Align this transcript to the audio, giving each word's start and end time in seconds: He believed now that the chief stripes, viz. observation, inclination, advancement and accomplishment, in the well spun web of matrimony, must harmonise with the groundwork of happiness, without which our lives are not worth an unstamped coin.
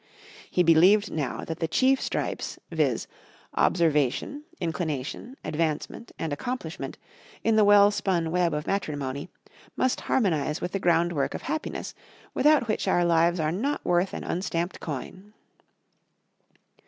He 0.49 0.63
believed 0.63 1.11
now 1.11 1.45
that 1.45 1.59
the 1.59 1.67
chief 1.67 2.01
stripes, 2.01 2.57
viz. 2.71 3.05
observation, 3.53 4.45
inclination, 4.59 5.37
advancement 5.45 6.11
and 6.17 6.33
accomplishment, 6.33 6.97
in 7.43 7.55
the 7.55 7.63
well 7.63 7.91
spun 7.91 8.31
web 8.31 8.51
of 8.55 8.65
matrimony, 8.65 9.29
must 9.77 10.01
harmonise 10.01 10.59
with 10.59 10.71
the 10.71 10.79
groundwork 10.79 11.35
of 11.35 11.43
happiness, 11.43 11.93
without 12.33 12.67
which 12.67 12.87
our 12.87 13.05
lives 13.05 13.39
are 13.39 13.51
not 13.51 13.85
worth 13.85 14.15
an 14.15 14.23
unstamped 14.23 14.79
coin. 14.79 15.33